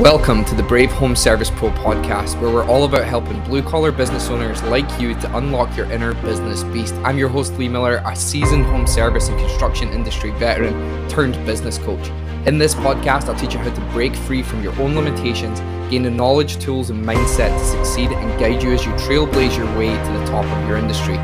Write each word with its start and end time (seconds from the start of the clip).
Welcome 0.00 0.46
to 0.46 0.54
the 0.54 0.62
Brave 0.62 0.90
Home 0.92 1.14
Service 1.14 1.50
Pro 1.50 1.68
podcast, 1.72 2.40
where 2.40 2.50
we're 2.50 2.64
all 2.64 2.84
about 2.84 3.04
helping 3.04 3.38
blue 3.44 3.62
collar 3.62 3.92
business 3.92 4.30
owners 4.30 4.62
like 4.62 4.98
you 4.98 5.12
to 5.20 5.36
unlock 5.36 5.76
your 5.76 5.92
inner 5.92 6.14
business 6.22 6.64
beast. 6.64 6.94
I'm 7.04 7.18
your 7.18 7.28
host, 7.28 7.58
Lee 7.58 7.68
Miller, 7.68 8.02
a 8.06 8.16
seasoned 8.16 8.64
home 8.64 8.86
service 8.86 9.28
and 9.28 9.38
construction 9.38 9.90
industry 9.90 10.30
veteran 10.30 11.06
turned 11.10 11.34
business 11.44 11.76
coach. 11.76 12.08
In 12.46 12.56
this 12.56 12.74
podcast, 12.74 13.24
I'll 13.28 13.38
teach 13.38 13.52
you 13.52 13.58
how 13.58 13.74
to 13.74 13.80
break 13.92 14.16
free 14.16 14.42
from 14.42 14.62
your 14.62 14.72
own 14.80 14.94
limitations, 14.94 15.60
gain 15.90 16.04
the 16.04 16.10
knowledge, 16.10 16.58
tools, 16.58 16.88
and 16.88 17.04
mindset 17.04 17.50
to 17.58 17.64
succeed, 17.66 18.10
and 18.10 18.40
guide 18.40 18.62
you 18.62 18.72
as 18.72 18.86
you 18.86 18.92
trailblaze 18.92 19.54
your 19.58 19.66
way 19.76 19.88
to 19.88 20.12
the 20.18 20.24
top 20.24 20.46
of 20.46 20.66
your 20.66 20.78
industry. 20.78 21.16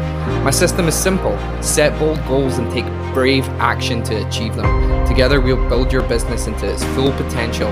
My 0.45 0.51
system 0.51 0.87
is 0.87 0.95
simple 0.95 1.35
set 1.63 1.99
bold 1.99 2.23
goals 2.27 2.59
and 2.59 2.71
take 2.71 2.85
brave 3.15 3.49
action 3.59 4.03
to 4.03 4.29
achieve 4.29 4.55
them. 4.55 5.07
Together, 5.07 5.41
we'll 5.41 5.67
build 5.71 5.91
your 5.91 6.03
business 6.03 6.47
into 6.47 6.71
its 6.71 6.85
full 6.85 7.13
potential. 7.13 7.69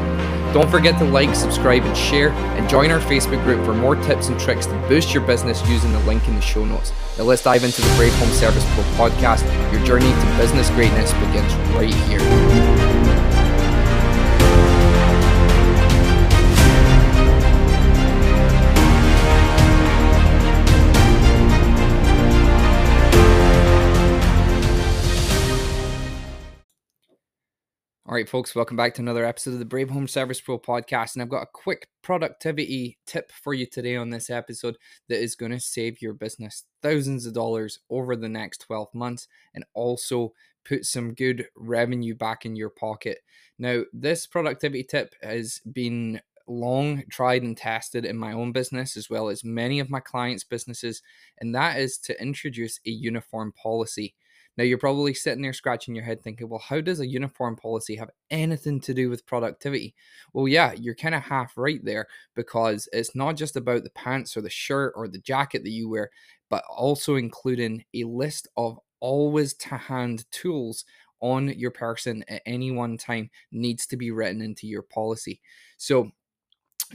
Don't 0.55 0.71
forget 0.71 0.97
to 1.01 1.05
like, 1.05 1.35
subscribe, 1.35 1.83
and 1.83 1.97
share, 1.97 2.31
and 2.31 2.69
join 2.71 2.93
our 2.93 3.01
Facebook 3.01 3.43
group 3.43 3.65
for 3.65 3.75
more 3.75 3.97
tips 3.97 4.29
and 4.29 4.39
tricks 4.39 4.67
to 4.67 4.75
boost 4.89 5.13
your 5.13 5.27
business 5.27 5.61
using 5.69 5.91
the 5.91 5.99
link 6.01 6.29
in 6.29 6.37
the 6.37 6.41
show 6.41 6.65
notes. 6.65 6.93
Now, 7.19 7.25
let's 7.25 7.43
dive 7.43 7.65
into 7.65 7.83
the 7.83 7.93
Brave 7.97 8.15
Home 8.15 8.31
Service 8.31 8.65
Pro 8.75 8.85
podcast. 9.09 9.43
Your 9.73 9.85
journey 9.85 10.13
to 10.13 10.37
business 10.39 10.71
greatness 10.71 11.13
begins 11.15 11.53
right 11.75 11.93
here. 12.09 12.94
All 28.15 28.19
right, 28.19 28.29
folks, 28.29 28.55
welcome 28.55 28.77
back 28.77 28.95
to 28.95 29.03
another 29.03 29.25
episode 29.25 29.55
of 29.55 29.59
the 29.59 29.65
Brave 29.65 29.91
Home 29.91 30.07
Service 30.07 30.41
Pro 30.41 30.57
podcast. 30.57 31.15
And 31.15 31.23
I've 31.23 31.29
got 31.29 31.43
a 31.43 31.49
quick 31.53 31.89
productivity 32.01 32.97
tip 33.07 33.33
for 33.33 33.55
you 33.55 33.67
today 33.67 33.97
on 33.97 34.09
this 34.09 34.31
episode 34.31 34.77
that 35.09 35.21
is 35.21 35.35
going 35.35 35.51
to 35.51 35.59
save 35.59 36.01
your 36.01 36.13
business 36.13 36.63
thousands 36.81 37.27
of 37.27 37.35
dollars 37.35 37.81
over 37.91 38.15
the 38.15 38.29
next 38.29 38.59
12 38.59 38.95
months 38.95 39.27
and 39.57 39.65
also 39.75 40.33
put 40.65 40.85
some 40.85 41.15
good 41.15 41.49
revenue 41.57 42.15
back 42.15 42.47
in 42.47 42.55
your 42.55 42.71
pocket. 42.71 43.19
Now, 43.59 43.83
this 43.93 44.29
productivity 44.29 44.85
tip 44.85 45.17
has 45.21 45.61
been 45.73 46.21
long 46.47 47.03
tried 47.11 47.43
and 47.43 47.57
tested 47.57 48.05
in 48.05 48.17
my 48.17 48.33
own 48.33 48.53
business 48.53 48.97
as 48.97 49.11
well 49.11 49.29
as 49.29 49.43
many 49.43 49.81
of 49.81 49.91
my 49.91 49.99
clients' 49.99 50.45
businesses, 50.45 51.03
and 51.41 51.53
that 51.57 51.81
is 51.81 51.99
to 51.99 52.23
introduce 52.23 52.79
a 52.87 52.91
uniform 52.91 53.51
policy. 53.61 54.15
Now, 54.57 54.65
you're 54.65 54.79
probably 54.79 55.15
sitting 55.15 55.43
there 55.43 55.53
scratching 55.53 55.95
your 55.95 56.05
head 56.05 56.23
thinking, 56.23 56.49
well, 56.49 56.61
how 56.61 56.81
does 56.81 57.01
a 57.01 57.07
uniform 57.07 57.57
policy 57.57 57.97
have 57.97 58.11
anything 58.31 58.81
to 58.83 58.95
do 58.95 59.11
with 59.11 59.27
productivity? 59.27 59.95
Well, 60.33 60.47
yeah, 60.47 60.73
you're 60.73 60.95
kind 60.95 61.15
of 61.15 61.23
half 61.23 61.57
right 61.57 61.85
there 61.85 62.07
because 62.35 62.89
it's 62.93 63.15
not 63.17 63.37
just 63.37 63.57
about 63.57 63.85
the 63.85 63.91
pants 63.91 64.37
or 64.37 64.43
the 64.43 64.51
shirt 64.51 64.93
or 64.97 65.09
the 65.09 65.19
jacket 65.19 65.65
that 65.65 65.71
you 65.71 65.89
wear, 65.89 66.11
but 66.51 66.65
also 66.69 67.17
including 67.17 67.85
a 67.95 68.05
list 68.05 68.49
of 68.57 68.79
always 69.01 69.55
to 69.55 69.77
hand 69.77 70.25
tools 70.31 70.85
on 71.21 71.49
your 71.59 71.71
person 71.71 72.25
at 72.29 72.43
any 72.47 72.71
one 72.71 72.97
time 72.97 73.31
needs 73.51 73.87
to 73.87 73.97
be 73.97 74.11
written 74.11 74.43
into 74.43 74.67
your 74.67 74.83
policy. 74.83 75.41
So 75.79 76.11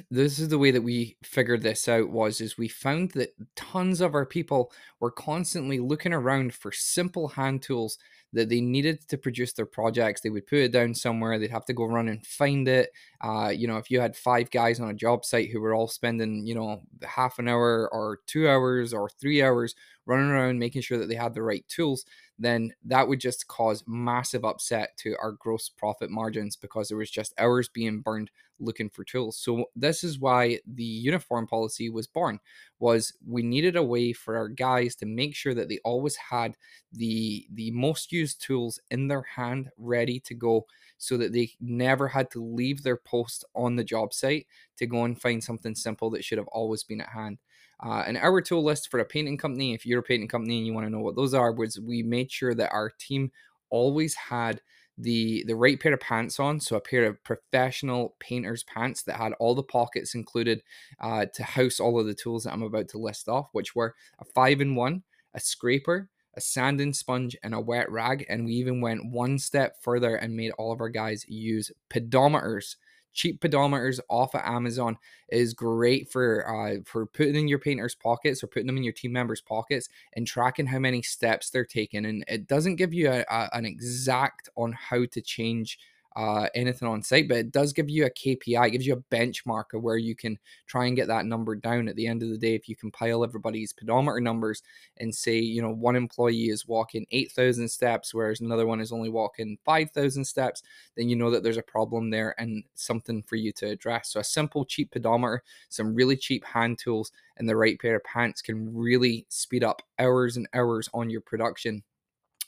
this 0.10 0.40
is 0.40 0.50
the 0.50 0.58
way 0.58 0.72
that 0.72 0.82
we 0.82 1.18
figured 1.24 1.62
this 1.62 1.88
out 1.88 2.10
was 2.10 2.42
is 2.42 2.58
we 2.58 2.68
found 2.68 3.12
that 3.12 3.34
tons 3.56 4.02
of 4.02 4.16
our 4.16 4.26
people 4.26 4.72
were 5.00 5.12
constantly 5.12 5.80
looking 5.80 6.14
around 6.14 6.54
for 6.54 6.72
simple 6.72 7.28
hand 7.28 7.62
tools 7.62 7.98
that 8.34 8.50
they 8.50 8.62
needed 8.62 9.08
to 9.08 9.18
produce 9.18 9.54
their 9.54 9.66
projects. 9.66 10.22
They 10.22 10.30
would 10.30 10.48
put 10.48 10.60
it 10.60 10.72
down 10.72 10.94
somewhere. 10.94 11.40
They'd 11.40 11.52
have 11.52 11.66
to 11.66 11.74
go 11.74 11.86
run 11.86 12.08
and 12.08 12.26
find 12.26 12.68
it. 12.68 12.92
Uh, 13.22 13.50
you 13.50 13.68
know 13.68 13.78
if 13.78 13.92
you 13.92 14.00
had 14.00 14.16
five 14.16 14.50
guys 14.52 14.80
on 14.80 14.90
a 14.90 14.94
job 14.94 15.26
site 15.26 15.50
who 15.50 15.60
were 15.60 15.74
all 15.74 15.88
spending 15.88 16.46
you 16.46 16.56
know 16.56 16.82
half 17.04 17.40
an 17.40 17.48
hour 17.48 17.90
or 17.92 18.20
two 18.28 18.48
hours 18.48 18.94
or 18.94 19.10
three 19.10 19.44
hours 19.44 19.76
running 20.06 20.30
around 20.30 20.58
making 20.58 20.82
sure 20.82 20.98
that 20.98 21.08
they 21.08 21.16
had 21.16 21.34
the 21.34 21.44
right 21.44 21.66
tools 21.68 22.06
then 22.40 22.72
that 22.86 23.08
would 23.08 23.20
just 23.20 23.48
cause 23.48 23.84
massive 23.86 24.46
upset 24.46 24.96
to 24.98 25.16
our 25.22 25.34
gross 25.34 25.70
profit 25.70 26.10
margins 26.10 26.56
because 26.56 26.88
there 26.88 26.98
was 26.98 27.12
just 27.12 27.34
hours 27.38 27.68
being 27.68 28.00
burned 28.00 28.32
looking 28.60 28.90
for 28.90 29.04
tools. 29.04 29.38
So 29.38 29.66
this 29.76 30.04
is 30.04 30.20
why 30.20 30.60
the 30.66 30.84
uniform 30.84 31.48
policy 31.48 31.90
was 31.90 32.08
born 32.08 32.40
was 32.80 33.14
we 33.26 33.42
needed 33.42 33.76
a 33.76 33.84
way 33.84 34.14
for 34.14 34.38
our 34.38 34.48
guys 34.48 34.96
to 34.96 35.06
make 35.06 35.36
sure 35.36 35.54
that 35.54 35.70
they 35.70 35.80
always 35.84 36.16
had 36.16 36.56
the 36.92 37.48
the 37.54 37.72
most 37.72 38.12
tools 38.28 38.80
in 38.92 39.08
their 39.08 39.22
hand 39.22 39.70
ready 39.78 40.20
to 40.22 40.34
go 40.34 40.66
so 40.98 41.18
that 41.18 41.34
they 41.34 41.52
never 41.60 42.08
had 42.08 42.30
to 42.32 42.44
leave 42.44 42.84
their 42.84 42.98
post 42.98 43.46
on 43.56 43.76
the 43.76 43.84
job 43.84 44.14
site 44.14 44.48
to 44.78 44.86
go 44.86 45.06
and 45.06 45.22
find 45.22 45.44
something 45.44 45.76
simple 45.76 46.10
that 46.10 46.24
should 46.24 46.38
have 46.38 46.48
always 46.48 46.84
been 46.84 47.02
at 47.02 47.10
hand. 47.10 47.38
Uh, 47.84 48.04
and 48.06 48.18
our 48.18 48.42
tool 48.42 48.64
list 48.64 48.92
for 48.92 49.00
a 49.00 49.06
painting 49.06 49.38
company, 49.38 49.74
if 49.74 49.86
you're 49.86 50.00
a 50.00 50.04
painting 50.04 50.28
company 50.28 50.58
and 50.58 50.68
you 50.68 50.74
want 50.74 50.86
to 50.86 50.92
know 50.92 51.00
what 51.00 51.16
those 51.16 51.34
are, 51.34 51.54
was 51.54 51.80
we 51.80 52.04
made 52.04 52.32
sure 52.32 52.54
that 52.54 52.72
our 52.72 52.92
team 53.00 53.32
always 53.70 54.14
had 54.16 54.62
the 55.00 55.46
the 55.48 55.56
right 55.56 55.80
pair 55.80 55.94
of 55.94 56.00
pants 56.02 56.40
on 56.40 56.60
so 56.60 56.76
a 56.76 56.82
pair 56.82 57.06
of 57.06 57.24
professional 57.24 58.16
painter's 58.20 58.64
pants 58.66 59.04
that 59.04 59.16
had 59.16 59.32
all 59.40 59.56
the 59.56 59.64
pockets 59.64 60.14
included 60.14 60.62
uh, 61.00 61.26
to 61.34 61.42
house 61.42 61.80
all 61.80 62.00
of 62.00 62.06
the 62.06 62.14
tools 62.14 62.44
that 62.44 62.52
i'm 62.52 62.64
about 62.64 62.90
to 62.90 62.98
list 62.98 63.30
off 63.30 63.48
which 63.54 63.74
were 63.74 63.96
a 64.20 64.26
five 64.26 64.60
in 64.60 64.76
one 64.76 65.02
a 65.34 65.40
scraper 65.40 66.10
a 66.40 66.42
sanding 66.42 66.94
sponge 66.94 67.36
and 67.44 67.54
a 67.54 67.60
wet 67.60 67.92
rag 67.92 68.26
and 68.30 68.46
we 68.46 68.54
even 68.54 68.80
went 68.80 69.12
one 69.12 69.38
step 69.38 69.76
further 69.82 70.16
and 70.16 70.36
made 70.36 70.52
all 70.52 70.72
of 70.72 70.80
our 70.80 70.90
guys 70.90 71.26
use 71.28 71.70
pedometers 71.90 72.76
cheap 73.14 73.42
pedometers 73.42 74.00
off 74.08 74.34
of 74.34 74.42
Amazon 74.46 74.98
is 75.30 75.54
great 75.54 76.10
for 76.10 76.48
uh, 76.48 76.80
for 76.86 77.06
putting 77.06 77.36
in 77.36 77.48
your 77.48 77.60
painter's 77.60 77.96
pockets 77.96 78.44
or 78.44 78.48
putting 78.48 78.68
them 78.68 78.78
in 78.78 78.84
your 78.84 78.94
team 78.94 79.12
members' 79.12 79.42
pockets 79.42 79.90
and 80.14 80.26
tracking 80.26 80.68
how 80.68 80.80
many 80.80 81.02
steps 81.02 81.50
they're 81.50 81.66
taking. 81.66 82.06
And 82.06 82.24
it 82.28 82.48
doesn't 82.48 82.76
give 82.76 82.94
you 82.94 83.10
a, 83.10 83.26
a, 83.30 83.50
an 83.54 83.66
exact 83.66 84.48
on 84.56 84.72
how 84.74 85.06
to 85.12 85.22
change 85.22 85.80
uh, 86.16 86.48
anything 86.56 86.88
on 86.88 87.04
site, 87.04 87.28
but 87.28 87.38
it 87.38 87.52
does 87.52 87.72
give 87.72 87.90
you 87.90 88.06
a 88.06 88.10
KPI, 88.10 88.68
it 88.68 88.72
gives 88.72 88.88
you 88.88 88.94
a 88.94 89.16
benchmark 89.16 89.74
of 89.74 89.84
where 89.84 89.98
you 89.98 90.16
can 90.16 90.38
try 90.66 90.86
and 90.86 90.96
get 90.96 91.08
that 91.08 91.26
number 91.26 91.56
down. 91.56 91.88
At 91.88 91.96
the 91.96 92.08
end 92.08 92.24
of 92.24 92.30
the 92.30 92.38
day, 92.38 92.56
if 92.56 92.68
you 92.68 92.76
compile 92.76 93.24
everybody's 93.24 93.74
pedometer 93.74 94.20
numbers 94.20 94.64
and 94.98 95.14
say, 95.14 95.38
you 95.38 95.62
know, 95.62 95.72
one 95.72 95.96
employee 95.96 96.50
is 96.50 96.68
walking 96.68 97.06
8,000 97.12 97.68
steps, 97.70 98.14
whereas 98.14 98.42
another 98.42 98.66
one 98.66 98.82
is 98.82 98.92
only 98.92 99.10
walking 99.10 99.58
5,000 99.66 100.26
steps, 100.26 100.64
then 100.98 101.10
you 101.10 101.16
know 101.16 101.30
that 101.32 101.44
there's 101.44 101.58
a 101.58 101.64
problem 101.64 102.10
there 102.10 102.36
and 102.40 102.64
something 102.74 103.22
for 103.24 103.36
you 103.36 103.52
to 103.54 103.68
address. 103.68 104.12
So, 104.12 104.20
a 104.20 104.24
simple, 104.24 104.66
cheap 104.66 104.92
pedometer, 104.92 105.44
some 105.70 105.94
really 105.94 106.18
cheap 106.18 106.44
hand 106.44 106.80
tools, 106.80 107.12
and 107.38 107.48
the 107.48 107.56
right 107.56 107.80
pair 107.80 107.98
of 107.98 108.04
pants 108.04 108.42
can 108.42 108.76
really 108.76 109.26
speed 109.30 109.64
up 109.64 109.82
hours 110.00 110.38
and 110.38 110.48
hours 110.54 110.90
on 110.94 111.10
your 111.10 111.22
production 111.22 111.84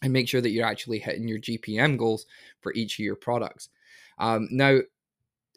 and 0.01 0.13
make 0.13 0.27
sure 0.27 0.41
that 0.41 0.51
you're 0.51 0.65
actually 0.65 0.99
hitting 0.99 1.27
your 1.27 1.39
GPM 1.39 1.97
goals 1.97 2.25
for 2.61 2.73
each 2.73 2.99
of 2.99 3.05
your 3.05 3.15
products. 3.15 3.69
Um, 4.17 4.47
now, 4.51 4.79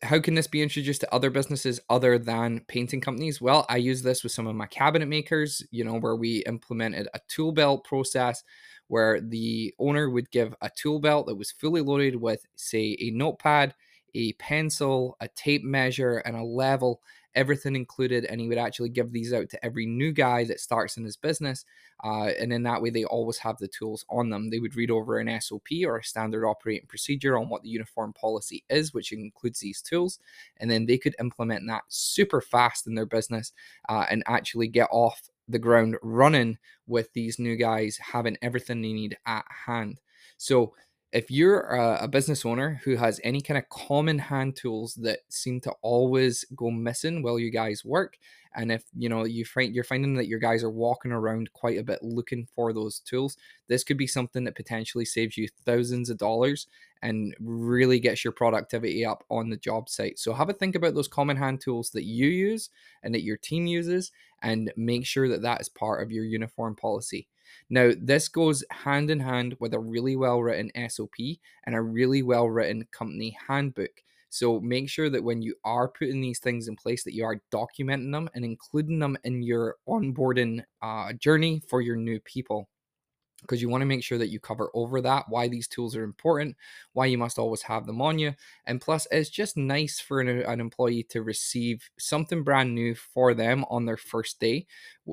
how 0.02 0.20
can 0.20 0.34
this 0.34 0.46
be 0.46 0.62
introduced 0.62 1.00
to 1.00 1.14
other 1.14 1.30
businesses 1.30 1.80
other 1.88 2.18
than 2.18 2.60
painting 2.68 3.00
companies? 3.00 3.40
Well, 3.40 3.64
I 3.68 3.76
use 3.78 4.02
this 4.02 4.22
with 4.22 4.32
some 4.32 4.46
of 4.46 4.54
my 4.54 4.66
cabinet 4.66 5.06
makers, 5.06 5.62
you 5.70 5.84
know, 5.84 5.98
where 5.98 6.16
we 6.16 6.44
implemented 6.44 7.08
a 7.14 7.20
tool 7.28 7.52
belt 7.52 7.84
process 7.84 8.44
where 8.88 9.20
the 9.20 9.74
owner 9.78 10.10
would 10.10 10.30
give 10.30 10.54
a 10.60 10.70
tool 10.76 11.00
belt 11.00 11.26
that 11.26 11.36
was 11.36 11.50
fully 11.50 11.80
loaded 11.80 12.16
with, 12.16 12.44
say, 12.54 12.96
a 13.00 13.10
notepad, 13.10 13.74
a 14.14 14.32
pencil, 14.34 15.16
a 15.20 15.28
tape 15.28 15.64
measure, 15.64 16.18
and 16.18 16.36
a 16.36 16.42
level 16.42 17.00
everything 17.34 17.76
included, 17.76 18.24
and 18.24 18.40
he 18.40 18.48
would 18.48 18.58
actually 18.58 18.88
give 18.88 19.12
these 19.12 19.32
out 19.32 19.48
to 19.50 19.64
every 19.64 19.86
new 19.86 20.12
guy 20.12 20.44
that 20.44 20.60
starts 20.60 20.96
in 20.96 21.04
his 21.04 21.16
business. 21.16 21.64
Uh, 22.02 22.30
and 22.38 22.52
in 22.52 22.62
that 22.64 22.82
way, 22.82 22.90
they 22.90 23.04
always 23.04 23.38
have 23.38 23.58
the 23.58 23.68
tools 23.68 24.04
on 24.10 24.30
them. 24.30 24.50
They 24.50 24.58
would 24.58 24.76
read 24.76 24.90
over 24.90 25.18
an 25.18 25.40
SOP 25.40 25.68
or 25.84 25.98
a 25.98 26.04
standard 26.04 26.46
operating 26.46 26.86
procedure 26.86 27.38
on 27.38 27.48
what 27.48 27.62
the 27.62 27.68
uniform 27.68 28.12
policy 28.12 28.64
is, 28.68 28.92
which 28.92 29.12
includes 29.12 29.60
these 29.60 29.80
tools, 29.80 30.18
and 30.58 30.70
then 30.70 30.86
they 30.86 30.98
could 30.98 31.16
implement 31.20 31.66
that 31.68 31.84
super 31.88 32.40
fast 32.40 32.86
in 32.86 32.94
their 32.94 33.06
business 33.06 33.52
uh, 33.88 34.06
and 34.10 34.22
actually 34.26 34.68
get 34.68 34.88
off 34.90 35.30
the 35.48 35.58
ground 35.58 35.96
running 36.02 36.58
with 36.86 37.12
these 37.12 37.38
new 37.38 37.56
guys 37.56 37.98
having 37.98 38.36
everything 38.42 38.80
they 38.80 38.92
need 38.92 39.16
at 39.26 39.44
hand. 39.66 40.00
So 40.36 40.74
if 41.14 41.30
you're 41.30 41.80
uh, 41.80 41.98
a, 42.02 42.08
business 42.08 42.44
owner 42.44 42.80
who 42.84 42.96
has 42.96 43.20
any 43.22 43.40
kind 43.40 43.56
of 43.56 43.68
common 43.68 44.18
hand 44.18 44.56
tools 44.56 44.94
that 44.96 45.20
seem 45.28 45.60
to 45.60 45.72
always 45.80 46.44
go 46.56 46.70
missing 46.70 47.22
while 47.22 47.38
you 47.38 47.50
guys 47.50 47.84
work 47.84 48.18
and 48.56 48.70
if 48.70 48.84
you 48.96 49.08
know 49.08 49.24
you 49.24 49.44
find 49.44 49.74
you're 49.74 49.84
finding 49.84 50.14
that 50.14 50.26
your 50.26 50.38
guys 50.40 50.64
are 50.64 50.70
walking 50.70 51.12
around 51.12 51.52
quite 51.52 51.78
a 51.78 51.84
bit 51.84 52.00
looking 52.02 52.46
for 52.54 52.72
those 52.72 52.98
tools 52.98 53.36
this 53.68 53.84
could 53.84 53.96
be 53.96 54.06
something 54.06 54.44
that 54.44 54.56
potentially 54.56 55.04
saves 55.04 55.36
you 55.36 55.48
thousands 55.64 56.10
of 56.10 56.18
dollars 56.18 56.66
and 57.04 57.36
really 57.38 58.00
gets 58.00 58.24
your 58.24 58.32
productivity 58.32 59.04
up 59.04 59.24
on 59.30 59.50
the 59.50 59.58
job 59.58 59.90
site. 59.90 60.18
So 60.18 60.32
have 60.32 60.48
a 60.48 60.54
think 60.54 60.74
about 60.74 60.94
those 60.94 61.06
common 61.06 61.36
hand 61.36 61.60
tools 61.60 61.90
that 61.90 62.04
you 62.04 62.28
use 62.28 62.70
and 63.02 63.14
that 63.14 63.22
your 63.22 63.36
team 63.36 63.66
uses 63.66 64.10
and 64.42 64.72
make 64.74 65.04
sure 65.04 65.28
that 65.28 65.42
that 65.42 65.60
is 65.60 65.68
part 65.68 66.02
of 66.02 66.10
your 66.10 66.24
uniform 66.24 66.74
policy 66.74 67.28
now, 67.70 67.92
this 67.98 68.28
goes 68.28 68.64
hand 68.70 69.10
in 69.10 69.20
hand 69.20 69.56
with 69.60 69.74
a 69.74 69.78
really 69.78 70.16
well 70.16 70.42
written 70.42 70.70
SOP 70.88 71.14
and 71.64 71.74
a 71.74 71.80
really 71.80 72.22
well 72.22 72.48
written 72.48 72.86
company 72.90 73.36
handbook. 73.48 74.02
So 74.28 74.60
make 74.60 74.88
sure 74.88 75.08
that 75.10 75.22
when 75.22 75.42
you 75.42 75.54
are 75.64 75.88
putting 75.88 76.20
these 76.20 76.40
things 76.40 76.66
in 76.66 76.74
place, 76.76 77.04
that 77.04 77.14
you 77.14 77.24
are 77.24 77.40
documenting 77.52 78.10
them 78.10 78.28
and 78.34 78.44
including 78.44 78.98
them 78.98 79.16
in 79.22 79.42
your 79.42 79.76
onboarding 79.88 80.64
uh, 80.82 81.12
journey 81.12 81.62
for 81.68 81.80
your 81.80 81.96
new 81.96 82.18
people 82.20 82.68
because 83.42 83.60
you 83.60 83.68
want 83.68 83.82
to 83.82 83.86
make 83.86 84.02
sure 84.02 84.18
that 84.18 84.30
you 84.30 84.40
cover 84.40 84.70
over 84.74 85.00
that 85.02 85.24
why 85.28 85.48
these 85.48 85.68
tools 85.68 85.94
are 85.94 86.02
important 86.02 86.56
why 86.94 87.04
you 87.04 87.18
must 87.18 87.38
always 87.38 87.60
have 87.60 87.86
them 87.86 88.00
on 88.00 88.18
you 88.18 88.32
and 88.66 88.80
plus 88.80 89.06
it's 89.10 89.28
just 89.28 89.56
nice 89.56 90.00
for 90.00 90.20
an, 90.20 90.28
an, 90.28 90.60
employee 90.60 91.02
to 91.02 91.22
receive 91.22 91.88
something 91.98 92.42
brand 92.42 92.74
new 92.74 92.94
for 92.94 93.34
them 93.34 93.64
on 93.68 93.84
their 93.84 93.98
first 93.98 94.40
day 94.40 94.66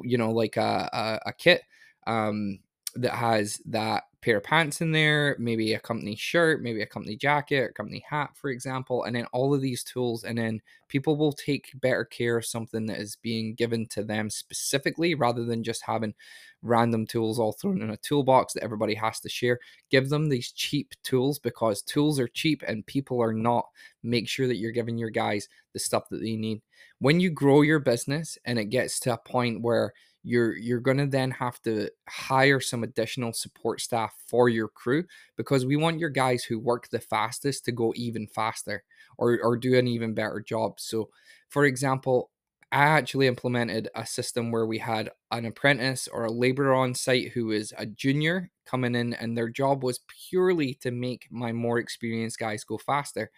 you 0.04 0.18
know 0.18 0.32
like 0.32 0.56
a, 0.56 0.90
a, 0.94 1.30
a 1.30 1.34
kit 1.34 1.64
um, 2.08 2.60
that 2.96 3.14
has 3.14 3.62
that 3.66 4.04
pair 4.22 4.38
of 4.38 4.44
pants 4.44 4.82
in 4.82 4.92
there, 4.92 5.36
maybe 5.40 5.74
a 5.74 5.80
company 5.80 6.16
shirt, 6.16 6.62
maybe 6.62 6.82
a 6.82 6.86
company 6.86 7.16
jacket, 7.16 7.72
a 7.72 7.74
company 7.74 8.04
hat, 8.08 8.30
for 8.36 8.50
example, 8.50 9.04
and 9.04 9.16
then 9.16 9.26
all 9.34 9.54
of 9.54 9.62
these 9.62 9.84
tools. 9.84 10.24
And 10.24 10.38
then 10.38 10.62
people 10.88 11.16
will 11.18 11.32
take 11.32 11.72
better 11.82 12.06
care 12.06 12.38
of 12.38 12.46
something 12.46 12.86
that 12.86 13.00
is 13.00 13.16
being 13.16 13.56
given 13.56 13.88
to 13.88 14.04
them 14.04 14.30
specifically 14.30 15.16
rather 15.16 15.44
than 15.44 15.64
just 15.64 15.82
having 15.84 16.14
random 16.62 17.08
tools 17.08 17.40
all 17.40 17.54
thrown 17.54 17.82
in 17.82 17.90
a 17.90 17.98
toolbox 17.98 18.54
that 18.54 18.64
everybody 18.64 18.94
has 18.94 19.20
to 19.22 19.30
share. 19.30 19.60
Give 19.90 20.10
them 20.10 20.30
these 20.30 20.52
cheap 20.52 20.94
tools 21.04 21.40
because 21.40 21.82
tools 21.82 22.20
are 22.20 22.28
cheap 22.28 22.64
and 22.68 22.86
people 22.86 23.22
are 23.22 23.34
not. 23.34 23.66
Make 24.04 24.30
sure 24.30 24.48
that 24.48 24.58
you're 24.58 24.72
giving 24.72 25.00
your 25.00 25.10
guys 25.10 25.50
the 25.74 25.80
stuff 25.80 26.10
that 26.10 26.22
they 26.22 26.36
need. 26.36 26.62
When 27.00 27.20
you 27.20 27.32
grow 27.32 27.62
your 27.62 27.80
business 27.80 28.38
and 28.46 28.60
it 28.60 28.66
gets 28.66 29.00
to 29.02 29.14
a 29.14 29.18
point 29.18 29.62
where 29.62 29.94
you're 30.24 30.56
you're 30.58 30.80
going 30.80 30.98
to 30.98 31.08
then 31.08 31.32
have 31.32 31.62
to 31.64 31.90
hire 32.08 32.60
some 32.60 32.84
additional 32.84 33.34
support 33.34 33.82
staff 33.82 34.14
for 34.28 34.50
your 34.50 34.68
crew 34.68 35.04
because 35.36 35.66
we 35.66 35.76
want 35.76 36.00
your 36.00 36.10
guys 36.10 36.44
who 36.44 36.60
work 36.60 36.88
the 36.90 37.00
fastest 37.00 37.66
to 37.66 37.72
go 37.72 37.94
even 37.96 38.28
faster 38.28 38.84
or 39.18 39.40
or 39.42 39.58
do 39.58 39.78
an 39.78 39.88
even 39.88 40.14
better 40.14 40.40
job 40.40 40.80
so 40.80 41.10
for 41.50 41.66
example 41.66 42.30
I 42.74 42.84
actually 42.84 43.28
implemented 43.28 43.90
a 43.96 44.06
system 44.06 44.50
where 44.50 44.66
we 44.66 44.78
had 44.78 45.12
an 45.32 45.46
apprentice 45.46 46.08
or 46.08 46.24
a 46.24 46.32
laborer 46.32 46.74
on 46.74 46.96
site 46.96 47.32
who 47.34 47.52
is 47.52 47.74
a 47.78 47.86
junior 47.86 48.50
coming 48.66 48.96
in, 48.96 49.14
and 49.14 49.38
their 49.38 49.50
job 49.50 49.84
was 49.84 50.00
purely 50.30 50.76
to 50.76 50.90
make 50.90 51.28
my 51.30 51.52
more 51.52 51.80
experienced 51.80 52.40
guys 52.40 52.64
go 52.64 52.78
faster. 52.78 53.30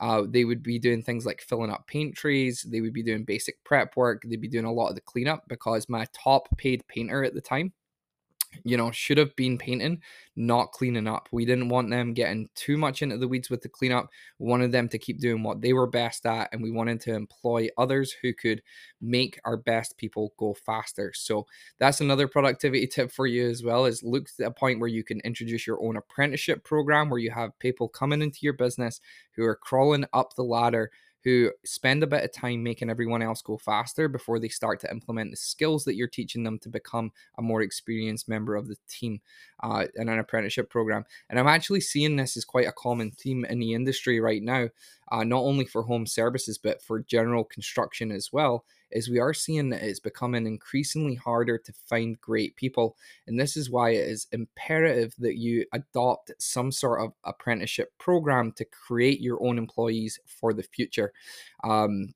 Uh, 0.00 0.22
they 0.28 0.44
would 0.44 0.62
be 0.62 0.78
doing 0.78 1.02
things 1.02 1.26
like 1.26 1.40
filling 1.40 1.70
up 1.70 1.86
paint 1.86 2.14
trays. 2.14 2.62
They 2.62 2.80
would 2.80 2.92
be 2.92 3.02
doing 3.02 3.24
basic 3.24 3.62
prep 3.64 3.96
work. 3.96 4.22
They'd 4.24 4.40
be 4.40 4.48
doing 4.48 4.64
a 4.64 4.72
lot 4.72 4.88
of 4.88 4.94
the 4.94 5.00
cleanup 5.00 5.44
because 5.48 5.88
my 5.88 6.06
top 6.12 6.48
paid 6.56 6.86
painter 6.88 7.24
at 7.24 7.34
the 7.34 7.40
time 7.40 7.72
you 8.64 8.76
know, 8.76 8.90
should 8.90 9.18
have 9.18 9.34
been 9.36 9.58
painting, 9.58 10.00
not 10.36 10.72
cleaning 10.72 11.06
up. 11.06 11.28
We 11.32 11.44
didn't 11.44 11.68
want 11.68 11.90
them 11.90 12.14
getting 12.14 12.48
too 12.54 12.76
much 12.76 13.02
into 13.02 13.18
the 13.18 13.28
weeds 13.28 13.50
with 13.50 13.62
the 13.62 13.68
cleanup. 13.68 14.08
We 14.38 14.48
wanted 14.48 14.72
them 14.72 14.88
to 14.90 14.98
keep 14.98 15.20
doing 15.20 15.42
what 15.42 15.60
they 15.60 15.72
were 15.72 15.86
best 15.86 16.26
at, 16.26 16.48
and 16.52 16.62
we 16.62 16.70
wanted 16.70 17.00
to 17.02 17.14
employ 17.14 17.68
others 17.76 18.14
who 18.22 18.32
could 18.32 18.62
make 19.00 19.40
our 19.44 19.56
best 19.56 19.96
people 19.96 20.34
go 20.38 20.54
faster. 20.54 21.12
So 21.14 21.46
that's 21.78 22.00
another 22.00 22.28
productivity 22.28 22.86
tip 22.92 23.10
for 23.10 23.26
you 23.26 23.48
as 23.48 23.62
well 23.62 23.86
is 23.86 24.02
look 24.02 24.28
to 24.36 24.46
a 24.46 24.50
point 24.50 24.80
where 24.80 24.88
you 24.88 25.04
can 25.04 25.20
introduce 25.20 25.66
your 25.66 25.82
own 25.82 25.96
apprenticeship 25.96 26.64
program 26.64 27.10
where 27.10 27.20
you 27.20 27.30
have 27.30 27.58
people 27.58 27.88
coming 27.88 28.22
into 28.22 28.40
your 28.42 28.54
business 28.54 29.00
who 29.32 29.44
are 29.44 29.56
crawling 29.56 30.04
up 30.12 30.34
the 30.34 30.42
ladder 30.42 30.90
who 31.28 31.52
spend 31.62 32.02
a 32.02 32.06
bit 32.06 32.24
of 32.24 32.32
time 32.32 32.62
making 32.62 32.88
everyone 32.88 33.20
else 33.20 33.42
go 33.42 33.58
faster 33.58 34.08
before 34.08 34.38
they 34.38 34.48
start 34.48 34.80
to 34.80 34.90
implement 34.90 35.30
the 35.30 35.36
skills 35.36 35.84
that 35.84 35.94
you're 35.94 36.08
teaching 36.08 36.42
them 36.42 36.58
to 36.58 36.70
become 36.70 37.12
a 37.36 37.42
more 37.42 37.60
experienced 37.60 38.30
member 38.30 38.56
of 38.56 38.66
the 38.66 38.76
team 38.88 39.20
uh, 39.62 39.84
in 39.96 40.08
an 40.08 40.18
apprenticeship 40.18 40.70
program. 40.70 41.04
And 41.28 41.38
I'm 41.38 41.46
actually 41.46 41.82
seeing 41.82 42.16
this 42.16 42.36
as 42.38 42.46
quite 42.46 42.66
a 42.66 42.72
common 42.72 43.10
theme 43.10 43.44
in 43.44 43.58
the 43.58 43.74
industry 43.74 44.20
right 44.20 44.42
now, 44.42 44.68
uh, 45.12 45.22
not 45.22 45.40
only 45.40 45.66
for 45.66 45.82
home 45.82 46.06
services, 46.06 46.56
but 46.56 46.82
for 46.82 47.00
general 47.00 47.44
construction 47.44 48.10
as 48.10 48.32
well 48.32 48.64
is 48.90 49.08
we 49.08 49.18
are 49.18 49.34
seeing 49.34 49.68
that 49.70 49.82
it's 49.82 50.00
becoming 50.00 50.46
increasingly 50.46 51.14
harder 51.14 51.58
to 51.58 51.72
find 51.86 52.20
great 52.20 52.56
people. 52.56 52.96
And 53.26 53.38
this 53.38 53.56
is 53.56 53.70
why 53.70 53.90
it 53.90 54.08
is 54.08 54.26
imperative 54.32 55.14
that 55.18 55.36
you 55.36 55.64
adopt 55.72 56.32
some 56.38 56.72
sort 56.72 57.00
of 57.00 57.12
apprenticeship 57.24 57.92
program 57.98 58.52
to 58.52 58.64
create 58.64 59.20
your 59.20 59.42
own 59.44 59.58
employees 59.58 60.18
for 60.26 60.52
the 60.52 60.62
future. 60.62 61.12
Um, 61.64 62.14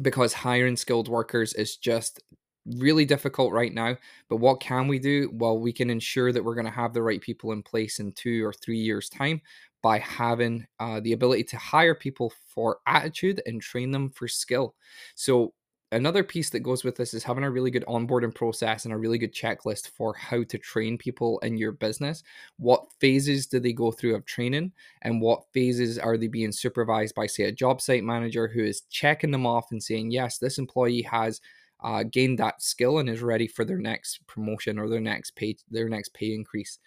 because 0.00 0.32
hiring 0.32 0.76
skilled 0.76 1.08
workers 1.08 1.52
is 1.52 1.76
just 1.76 2.22
really 2.66 3.04
difficult 3.04 3.52
right 3.52 3.74
now. 3.74 3.96
But 4.28 4.36
what 4.36 4.60
can 4.60 4.88
we 4.88 4.98
do? 4.98 5.30
Well, 5.34 5.58
we 5.58 5.72
can 5.72 5.90
ensure 5.90 6.32
that 6.32 6.44
we're 6.44 6.54
going 6.54 6.66
to 6.66 6.70
have 6.70 6.92
the 6.92 7.02
right 7.02 7.20
people 7.20 7.52
in 7.52 7.62
place 7.62 7.98
in 7.98 8.12
two 8.12 8.44
or 8.44 8.52
three 8.52 8.78
years' 8.78 9.08
time 9.08 9.40
by 9.82 9.98
having 9.98 10.66
uh, 10.78 11.00
the 11.00 11.12
ability 11.12 11.44
to 11.44 11.56
hire 11.56 11.94
people 11.94 12.32
for 12.46 12.78
attitude 12.86 13.42
and 13.46 13.60
train 13.60 13.90
them 13.90 14.10
for 14.10 14.28
skill. 14.28 14.74
So 15.16 15.52
another 15.92 16.24
piece 16.24 16.50
that 16.50 16.60
goes 16.60 16.82
with 16.82 16.96
this 16.96 17.14
is 17.14 17.22
having 17.22 17.44
a 17.44 17.50
really 17.50 17.70
good 17.70 17.84
onboarding 17.86 18.34
process 18.34 18.84
and 18.84 18.92
a 18.92 18.96
really 18.96 19.18
good 19.18 19.32
checklist 19.32 19.88
for 19.88 20.14
how 20.14 20.42
to 20.42 20.58
train 20.58 20.98
people 20.98 21.38
in 21.40 21.56
your 21.56 21.72
business. 21.72 22.24
What 22.56 22.92
phases 22.98 23.46
do 23.46 23.60
they 23.60 23.72
go 23.72 23.92
through 23.92 24.16
of 24.16 24.24
training, 24.24 24.72
and 25.02 25.20
what 25.20 25.44
phases 25.52 25.98
are 25.98 26.16
they 26.16 26.28
being 26.28 26.52
supervised 26.52 27.14
by, 27.14 27.26
say, 27.26 27.44
a 27.44 27.52
job 27.52 27.80
site 27.80 28.04
manager 28.04 28.48
who 28.48 28.64
is 28.64 28.82
checking 28.90 29.30
them 29.30 29.46
off 29.46 29.70
and 29.70 29.82
saying, 29.82 30.10
yes, 30.10 30.38
this 30.38 30.58
employee 30.58 31.02
has. 31.02 31.40
Uh, 31.84 32.04
gained 32.04 32.38
that 32.38 32.62
skill 32.62 33.00
and 33.00 33.08
is 33.08 33.22
ready 33.22 33.48
for 33.48 33.64
their 33.64 33.78
next 33.78 34.24
promotion 34.28 34.78
or 34.78 34.88
their 34.88 35.00
next 35.00 35.34
pay 35.34 35.56
their 35.68 35.88
next 35.88 36.14
pay 36.14 36.32
increase. 36.32 36.78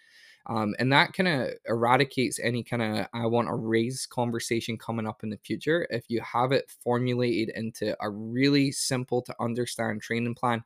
Um, 0.48 0.74
and 0.78 0.92
that 0.92 1.12
kind 1.12 1.28
of 1.28 1.50
eradicates 1.68 2.38
any 2.38 2.62
kind 2.62 2.82
of 2.82 3.06
I 3.12 3.26
want 3.26 3.48
to 3.48 3.54
raise 3.54 4.06
conversation 4.06 4.78
coming 4.78 5.06
up 5.06 5.24
in 5.24 5.30
the 5.30 5.38
future. 5.38 5.86
If 5.90 6.04
you 6.08 6.20
have 6.20 6.52
it 6.52 6.70
formulated 6.84 7.54
into 7.56 7.96
a 8.00 8.08
really 8.08 8.70
simple 8.70 9.22
to 9.22 9.34
understand 9.40 10.02
training 10.02 10.36
plan 10.36 10.62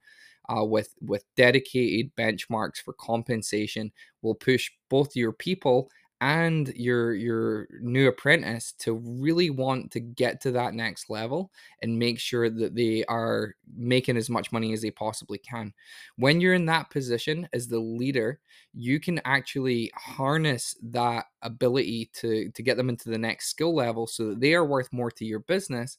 uh, 0.48 0.64
with 0.64 0.94
with 1.00 1.24
dedicated 1.34 2.14
benchmarks 2.14 2.76
for 2.78 2.92
compensation, 2.94 3.90
will 4.22 4.34
push 4.34 4.70
both 4.90 5.16
your 5.16 5.32
people 5.32 5.90
and 6.20 6.68
your 6.76 7.14
your 7.14 7.66
new 7.80 8.08
apprentice 8.08 8.72
to 8.72 8.94
really 8.94 9.48
want 9.50 9.90
to 9.92 10.00
get 10.00 10.40
to 10.42 10.52
that 10.52 10.74
next 10.74 11.08
level 11.08 11.50
and 11.82 11.98
make 11.98 12.18
sure 12.18 12.50
that 12.50 12.74
they 12.74 13.04
are 13.06 13.54
making 13.74 14.16
as 14.16 14.28
much 14.28 14.52
money 14.52 14.72
as 14.72 14.82
they 14.82 14.90
possibly 14.90 15.38
can. 15.38 15.72
When 16.16 16.40
you're 16.40 16.54
in 16.54 16.66
that 16.66 16.90
position 16.90 17.48
as 17.52 17.68
the 17.68 17.80
leader 17.80 18.40
you 18.72 19.00
can 19.00 19.20
actually 19.24 19.90
harness 19.96 20.76
that 20.82 21.26
ability 21.42 22.10
to 22.14 22.50
to 22.50 22.62
get 22.62 22.76
them 22.76 22.88
into 22.88 23.10
the 23.10 23.18
next 23.18 23.48
skill 23.48 23.74
level 23.74 24.06
so 24.06 24.28
that 24.28 24.40
they 24.40 24.54
are 24.54 24.64
worth 24.64 24.92
more 24.92 25.10
to 25.10 25.24
your 25.24 25.40
business 25.40 25.98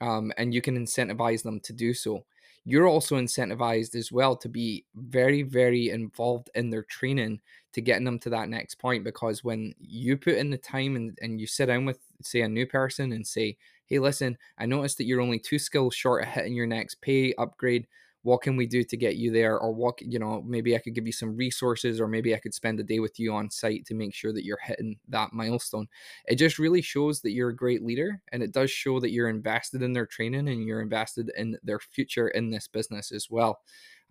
um, 0.00 0.32
and 0.36 0.52
you 0.52 0.60
can 0.60 0.76
incentivize 0.76 1.42
them 1.42 1.60
to 1.60 1.72
do 1.72 1.94
so 1.94 2.24
you're 2.64 2.86
also 2.86 3.16
incentivized 3.16 3.94
as 3.94 4.12
well 4.12 4.36
to 4.36 4.48
be 4.48 4.84
very 4.94 5.42
very 5.42 5.90
involved 5.90 6.50
in 6.54 6.70
their 6.70 6.84
training 6.84 7.40
to 7.72 7.80
getting 7.80 8.04
them 8.04 8.18
to 8.18 8.30
that 8.30 8.48
next 8.48 8.76
point 8.76 9.02
because 9.04 9.42
when 9.42 9.74
you 9.80 10.16
put 10.16 10.34
in 10.34 10.50
the 10.50 10.58
time 10.58 10.94
and, 10.96 11.18
and 11.22 11.40
you 11.40 11.46
sit 11.46 11.66
down 11.66 11.84
with 11.84 11.98
say 12.22 12.42
a 12.42 12.48
new 12.48 12.66
person 12.66 13.12
and 13.12 13.26
say 13.26 13.56
hey 13.86 13.98
listen 13.98 14.36
i 14.58 14.66
noticed 14.66 14.98
that 14.98 15.04
you're 15.04 15.20
only 15.20 15.38
two 15.38 15.58
skills 15.58 15.94
short 15.94 16.22
of 16.22 16.28
hitting 16.28 16.54
your 16.54 16.66
next 16.66 17.00
pay 17.00 17.34
upgrade 17.34 17.86
what 18.22 18.42
can 18.42 18.56
we 18.56 18.66
do 18.66 18.82
to 18.84 18.96
get 18.96 19.16
you 19.16 19.30
there? 19.32 19.58
Or 19.58 19.72
what 19.72 20.00
you 20.00 20.18
know 20.18 20.42
maybe 20.46 20.74
i 20.74 20.78
could 20.78 20.94
give 20.94 21.06
you 21.06 21.12
some 21.12 21.36
resources 21.36 22.00
or 22.00 22.08
maybe 22.08 22.34
i 22.34 22.38
could 22.38 22.54
spend 22.54 22.80
a 22.80 22.84
day 22.84 22.98
with 22.98 23.18
you 23.18 23.32
on 23.32 23.50
site 23.50 23.84
to 23.86 23.94
make 23.94 24.14
sure 24.14 24.32
that 24.32 24.44
you're 24.44 24.58
hitting 24.62 24.96
that 25.08 25.32
milestone. 25.32 25.88
It 26.26 26.36
just 26.36 26.58
really 26.58 26.82
shows 26.82 27.20
that 27.22 27.32
you're 27.32 27.50
a 27.50 27.56
great 27.56 27.82
leader 27.82 28.22
and 28.32 28.42
it 28.42 28.52
does 28.52 28.70
show 28.70 29.00
that 29.00 29.10
you're 29.10 29.28
invested 29.28 29.82
in 29.82 29.92
their 29.92 30.06
training 30.06 30.48
and 30.48 30.66
you're 30.66 30.82
invested 30.82 31.30
in 31.36 31.58
their 31.62 31.80
future 31.80 32.28
in 32.28 32.50
this 32.50 32.68
business 32.68 33.12
as 33.12 33.28
well. 33.30 33.60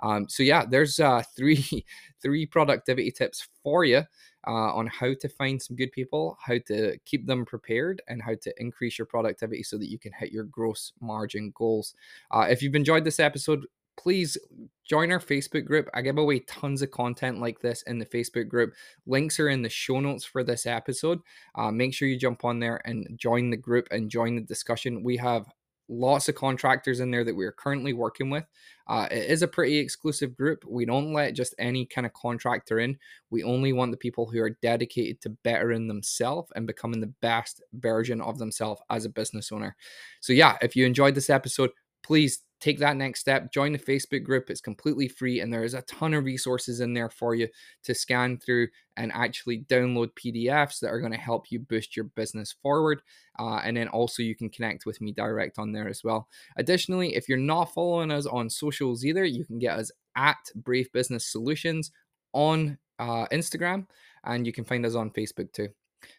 Um, 0.04 0.28
so 0.30 0.44
yeah 0.44 0.66
there's 0.70 1.00
uh, 1.00 1.24
three 1.38 1.86
three 2.22 2.46
productivity 2.46 3.12
tips 3.12 3.48
for 3.64 3.86
you 3.86 4.04
uh, 4.48 4.74
on 4.74 4.88
how 4.88 5.14
to 5.20 5.30
find 5.30 5.62
some 5.62 5.76
good 5.76 5.92
people, 5.92 6.38
how 6.46 6.56
to 6.68 6.98
keep 7.06 7.28
them 7.28 7.46
prepared, 7.46 8.02
and 8.08 8.22
how 8.22 8.34
to 8.42 8.54
increase 8.58 8.98
your 8.98 9.06
productivity 9.06 9.64
so 9.64 9.78
that 9.78 9.90
you 9.90 10.00
can 10.00 10.12
hit 10.14 10.32
your 10.32 10.46
gross 10.46 10.94
margin 11.00 11.52
goals. 11.56 11.94
Uh, 12.32 12.48
if 12.50 12.62
you've 12.62 12.76
enjoyed 12.76 13.04
this 13.04 13.20
episode, 13.20 13.66
please 14.02 14.38
join 14.84 15.12
our 15.12 15.20
Facebook 15.20 15.66
group. 15.66 15.88
I 15.94 16.02
give 16.02 16.18
away 16.18 16.40
tons 16.40 16.82
of 16.82 16.92
content 16.92 17.40
like 17.40 17.60
this 17.62 17.82
in 17.84 18.00
the 18.00 18.06
Facebook 18.06 18.48
group. 18.48 18.74
Links 19.06 19.40
are 19.40 19.50
in 19.50 19.62
the 19.62 19.70
show 19.70 20.00
notes 20.00 20.26
for 20.26 20.44
this 20.44 20.66
episode. 20.66 21.20
Uh, 21.56 21.72
make 21.72 21.94
sure 21.94 22.08
you 22.08 22.18
jump 22.18 22.44
on 22.44 22.60
there 22.60 22.82
and 22.86 23.08
join 23.16 23.50
the 23.50 23.58
group 23.58 23.88
and 23.92 24.10
join 24.10 24.36
the 24.36 24.42
discussion. 24.42 25.04
We 25.04 25.18
have 25.18 25.46
lots 25.88 26.30
of 26.30 26.36
contractors 26.36 27.00
in 27.02 27.12
there 27.12 27.24
that 27.24 27.36
we're 27.36 27.52
currently 27.52 27.94
working 27.94 28.30
with. 28.30 28.46
Uh, 28.88 29.08
it 29.12 29.30
is 29.30 29.44
a 29.44 29.48
pretty 29.48 29.78
exclusive 29.78 30.36
group. 30.36 30.64
We 30.68 30.86
don't 30.86 31.14
let 31.14 31.36
just 31.36 31.54
any 31.60 31.86
kind 31.86 32.08
of 32.08 32.14
contractor 32.14 32.80
in. 32.80 32.98
We 33.30 33.44
only 33.44 33.74
want 33.74 33.92
the 33.92 33.98
people 33.98 34.26
who 34.26 34.42
are 34.42 34.58
dedicated 34.62 35.22
to 35.22 35.30
bettering 35.44 35.88
themselves 35.88 36.52
and 36.56 36.66
becoming 36.66 37.02
the 37.02 37.14
best 37.22 37.62
version 37.74 38.20
of 38.22 38.40
themselves 38.40 38.82
as 38.90 39.06
a 39.06 39.10
business 39.10 39.52
owner. 39.52 39.76
So, 40.22 40.34
yeah, 40.34 40.58
if 40.62 40.76
you 40.76 40.86
enjoyed 40.86 41.14
this 41.14 41.30
episode, 41.30 41.72
please 42.04 42.44
take 42.62 42.78
that 42.80 42.96
next 42.96 43.20
step, 43.20 43.52
join 43.52 43.74
the 43.74 43.80
Facebook 43.80 44.24
group. 44.24 44.50
It's 44.50 44.62
completely 44.62 45.08
free, 45.08 45.42
and 45.42 45.52
there 45.52 45.64
is 45.64 45.74
a 45.74 45.82
ton 45.82 46.14
of 46.14 46.24
resources 46.24 46.80
in 46.80 46.94
there 46.94 47.10
for 47.10 47.34
you 47.36 47.48
to 47.84 47.96
scan 47.96 48.38
through 48.38 48.68
and 48.96 49.12
actually 49.14 49.66
download 49.68 50.12
PDFs 50.14 50.80
that 50.80 50.90
are 50.90 51.00
going 51.00 51.12
to 51.12 51.18
help 51.18 51.52
you 51.52 51.60
boost 51.60 51.96
your 51.98 52.06
business 52.06 52.56
forward. 52.62 53.02
Uh, 53.40 53.62
and 53.64 53.76
then 53.76 53.88
also, 53.88 54.22
you 54.22 54.36
can 54.36 54.50
connect 54.50 54.86
with 54.86 55.02
me 55.02 55.12
direct 55.12 55.58
on 55.58 55.72
there 55.72 55.90
as 55.90 56.04
well. 56.04 56.28
Additionally, 56.56 57.16
if 57.16 57.28
you're 57.28 57.38
not 57.38 57.74
following 57.74 58.12
us 58.12 58.28
on 58.28 58.50
socials 58.50 59.04
either, 59.04 59.26
you 59.26 59.44
can 59.44 59.58
get 59.58 59.80
us 59.80 59.92
at 60.16 60.38
Brave 60.56 60.92
Business 60.92 61.26
Solutions 61.26 61.92
on 62.34 62.78
uh, 63.00 63.26
Instagram, 63.32 63.88
and 64.24 64.46
you 64.46 64.54
can 64.54 64.64
find 64.64 64.86
us 64.86 64.96
on 64.96 65.10
Facebook 65.10 65.52
too. 65.52 65.70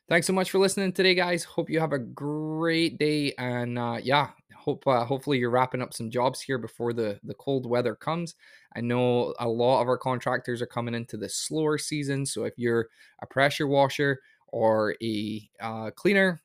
Thanks 0.08 0.26
so 0.26 0.32
much 0.32 0.50
for 0.50 0.58
listening 0.58 0.92
today, 0.92 1.14
guys. 1.14 1.44
Hope 1.44 1.70
you 1.70 1.80
have 1.80 1.92
a 1.92 1.98
great 1.98 2.98
day, 2.98 3.32
and 3.38 3.78
uh, 3.78 3.98
yeah, 4.02 4.30
hope 4.62 4.86
uh, 4.86 5.04
hopefully 5.04 5.38
you're 5.38 5.50
wrapping 5.50 5.82
up 5.82 5.92
some 5.92 6.10
jobs 6.10 6.40
here 6.40 6.58
before 6.58 6.92
the 6.92 7.18
the 7.24 7.34
cold 7.34 7.66
weather 7.66 7.94
comes. 7.94 8.34
I 8.76 8.80
know 8.80 9.34
a 9.38 9.48
lot 9.48 9.82
of 9.82 9.88
our 9.88 9.98
contractors 9.98 10.62
are 10.62 10.66
coming 10.66 10.94
into 10.94 11.16
the 11.16 11.28
slower 11.28 11.78
season, 11.78 12.24
so 12.24 12.44
if 12.44 12.54
you're 12.56 12.88
a 13.20 13.26
pressure 13.26 13.66
washer 13.66 14.20
or 14.48 14.94
a 15.02 15.48
uh, 15.60 15.90
cleaner, 15.90 16.42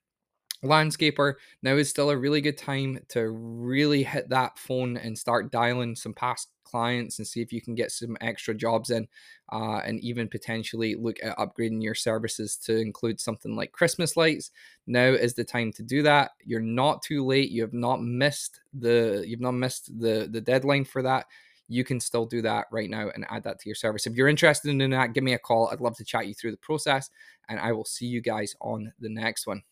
landscaper 0.63 1.35
now 1.61 1.75
is 1.75 1.89
still 1.89 2.09
a 2.09 2.17
really 2.17 2.41
good 2.41 2.57
time 2.57 2.99
to 3.09 3.29
really 3.29 4.03
hit 4.03 4.29
that 4.29 4.57
phone 4.57 4.97
and 4.97 5.17
start 5.17 5.51
dialing 5.51 5.95
some 5.95 6.13
past 6.13 6.49
clients 6.63 7.19
and 7.19 7.27
see 7.27 7.41
if 7.41 7.53
you 7.53 7.61
can 7.61 7.75
get 7.75 7.91
some 7.91 8.17
extra 8.19 8.53
jobs 8.53 8.89
in 8.89 9.07
uh, 9.53 9.77
and 9.85 9.99
even 10.01 10.27
potentially 10.27 10.95
look 10.95 11.17
at 11.23 11.37
upgrading 11.37 11.81
your 11.81 11.95
services 11.95 12.57
to 12.57 12.77
include 12.77 13.19
something 13.21 13.55
like 13.55 13.71
christmas 13.71 14.17
lights 14.17 14.51
now 14.85 15.05
is 15.05 15.33
the 15.33 15.43
time 15.43 15.71
to 15.71 15.83
do 15.83 16.01
that 16.01 16.31
you're 16.43 16.59
not 16.59 17.01
too 17.01 17.23
late 17.25 17.51
you 17.51 17.61
have 17.61 17.73
not 17.73 18.01
missed 18.01 18.59
the 18.79 19.23
you've 19.25 19.39
not 19.39 19.53
missed 19.53 19.97
the 19.99 20.27
the 20.31 20.41
deadline 20.41 20.83
for 20.83 21.01
that 21.01 21.25
you 21.69 21.83
can 21.83 21.99
still 21.99 22.25
do 22.25 22.41
that 22.41 22.65
right 22.71 22.89
now 22.89 23.09
and 23.13 23.25
add 23.29 23.43
that 23.43 23.59
to 23.59 23.67
your 23.67 23.75
service. 23.75 24.07
If 24.07 24.15
you're 24.15 24.29
interested 24.29 24.69
in 24.69 24.89
that, 24.91 25.13
give 25.13 25.23
me 25.23 25.33
a 25.33 25.39
call. 25.39 25.67
I'd 25.67 25.81
love 25.81 25.97
to 25.97 26.05
chat 26.05 26.27
you 26.27 26.33
through 26.33 26.51
the 26.51 26.57
process, 26.57 27.09
and 27.49 27.59
I 27.59 27.73
will 27.73 27.85
see 27.85 28.05
you 28.05 28.21
guys 28.21 28.55
on 28.61 28.93
the 28.99 29.09
next 29.09 29.47
one. 29.47 29.63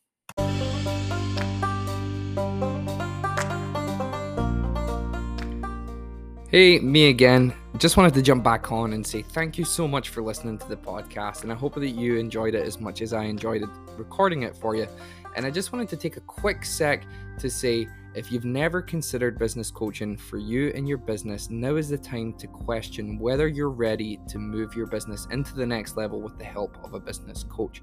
Hey, 6.49 6.79
me 6.79 7.09
again. 7.09 7.55
Just 7.79 7.97
wanted 7.97 8.13
to 8.13 8.21
jump 8.21 8.43
back 8.43 8.71
on 8.71 8.93
and 8.93 9.05
say 9.05 9.23
thank 9.23 9.57
you 9.57 9.65
so 9.65 9.87
much 9.87 10.09
for 10.09 10.21
listening 10.21 10.59
to 10.59 10.69
the 10.69 10.77
podcast. 10.77 11.41
And 11.41 11.51
I 11.51 11.55
hope 11.55 11.73
that 11.73 11.89
you 11.89 12.17
enjoyed 12.17 12.53
it 12.53 12.67
as 12.67 12.79
much 12.79 13.01
as 13.01 13.13
I 13.13 13.23
enjoyed 13.23 13.63
it 13.63 13.69
recording 13.97 14.43
it 14.43 14.55
for 14.55 14.75
you. 14.75 14.87
And 15.35 15.43
I 15.43 15.49
just 15.49 15.73
wanted 15.73 15.89
to 15.89 15.97
take 15.97 16.17
a 16.17 16.21
quick 16.21 16.63
sec 16.63 17.03
to 17.39 17.49
say 17.49 17.87
if 18.13 18.31
you've 18.31 18.45
never 18.45 18.79
considered 18.81 19.39
business 19.39 19.71
coaching 19.71 20.15
for 20.15 20.37
you 20.37 20.71
and 20.75 20.87
your 20.87 20.99
business, 20.99 21.49
now 21.49 21.77
is 21.77 21.89
the 21.89 21.97
time 21.97 22.31
to 22.33 22.45
question 22.45 23.17
whether 23.17 23.47
you're 23.47 23.71
ready 23.71 24.19
to 24.27 24.37
move 24.37 24.75
your 24.75 24.85
business 24.85 25.27
into 25.31 25.55
the 25.55 25.65
next 25.65 25.97
level 25.97 26.21
with 26.21 26.37
the 26.37 26.45
help 26.45 26.77
of 26.83 26.93
a 26.93 26.99
business 26.99 27.43
coach. 27.49 27.81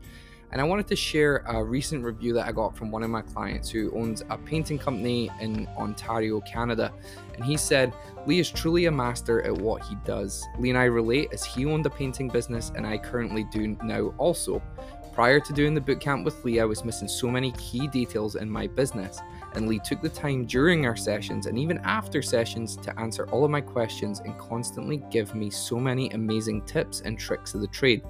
And 0.52 0.60
I 0.60 0.64
wanted 0.64 0.86
to 0.88 0.96
share 0.96 1.38
a 1.46 1.64
recent 1.64 2.04
review 2.04 2.34
that 2.34 2.46
I 2.46 2.52
got 2.52 2.76
from 2.76 2.90
one 2.90 3.02
of 3.02 3.08
my 3.08 3.22
clients 3.22 3.70
who 3.70 3.90
owns 3.98 4.22
a 4.28 4.36
painting 4.36 4.78
company 4.78 5.30
in 5.40 5.66
Ontario, 5.78 6.40
Canada. 6.42 6.92
And 7.34 7.42
he 7.42 7.56
said, 7.56 7.94
Lee 8.26 8.38
is 8.38 8.50
truly 8.50 8.84
a 8.84 8.90
master 8.90 9.42
at 9.42 9.52
what 9.52 9.82
he 9.82 9.96
does. 10.04 10.46
Lee 10.58 10.68
and 10.68 10.78
I 10.78 10.84
relate 10.84 11.30
as 11.32 11.42
he 11.42 11.64
owned 11.64 11.86
a 11.86 11.90
painting 11.90 12.28
business 12.28 12.70
and 12.76 12.86
I 12.86 12.98
currently 12.98 13.44
do 13.44 13.78
now 13.82 14.14
also. 14.18 14.62
Prior 15.14 15.40
to 15.40 15.52
doing 15.52 15.74
the 15.74 15.80
bootcamp 15.80 16.24
with 16.24 16.44
Lee, 16.44 16.60
I 16.60 16.64
was 16.64 16.84
missing 16.84 17.08
so 17.08 17.30
many 17.30 17.52
key 17.52 17.86
details 17.86 18.36
in 18.36 18.48
my 18.48 18.66
business, 18.66 19.20
and 19.54 19.68
Lee 19.68 19.78
took 19.78 20.00
the 20.00 20.08
time 20.08 20.44
during 20.44 20.86
our 20.86 20.96
sessions 20.96 21.46
and 21.46 21.58
even 21.58 21.78
after 21.78 22.22
sessions 22.22 22.76
to 22.76 22.98
answer 22.98 23.28
all 23.30 23.44
of 23.44 23.50
my 23.50 23.60
questions 23.60 24.20
and 24.20 24.38
constantly 24.38 25.02
give 25.10 25.34
me 25.34 25.50
so 25.50 25.78
many 25.78 26.10
amazing 26.10 26.62
tips 26.62 27.00
and 27.00 27.18
tricks 27.18 27.54
of 27.54 27.60
the 27.60 27.66
trade. 27.68 28.02